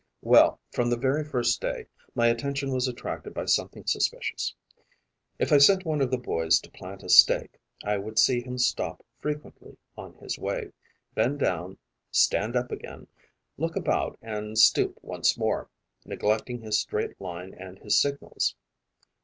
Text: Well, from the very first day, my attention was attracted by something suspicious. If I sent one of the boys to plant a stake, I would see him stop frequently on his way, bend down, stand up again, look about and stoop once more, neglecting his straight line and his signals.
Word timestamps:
Well, 0.23 0.59
from 0.71 0.89
the 0.89 0.97
very 0.97 1.23
first 1.23 1.61
day, 1.61 1.85
my 2.15 2.25
attention 2.27 2.71
was 2.73 2.87
attracted 2.87 3.35
by 3.35 3.45
something 3.45 3.85
suspicious. 3.85 4.55
If 5.37 5.53
I 5.53 5.59
sent 5.59 5.85
one 5.85 6.01
of 6.01 6.09
the 6.09 6.17
boys 6.17 6.59
to 6.61 6.71
plant 6.71 7.03
a 7.03 7.09
stake, 7.09 7.59
I 7.83 7.97
would 7.97 8.17
see 8.17 8.41
him 8.41 8.57
stop 8.57 9.05
frequently 9.19 9.77
on 9.95 10.15
his 10.15 10.39
way, 10.39 10.71
bend 11.13 11.37
down, 11.37 11.77
stand 12.09 12.55
up 12.55 12.71
again, 12.71 13.09
look 13.59 13.75
about 13.75 14.17
and 14.23 14.57
stoop 14.57 14.97
once 15.03 15.37
more, 15.37 15.69
neglecting 16.03 16.61
his 16.61 16.79
straight 16.79 17.21
line 17.21 17.53
and 17.53 17.77
his 17.77 18.01
signals. 18.01 18.55